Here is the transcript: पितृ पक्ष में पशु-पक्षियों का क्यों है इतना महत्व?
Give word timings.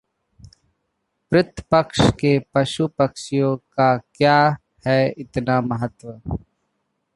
पितृ 1.31 1.63
पक्ष 1.71 1.99
में 2.23 2.41
पशु-पक्षियों 2.53 3.55
का 3.57 3.95
क्यों 3.97 4.55
है 4.87 4.99
इतना 5.17 5.61
महत्व? 5.61 6.21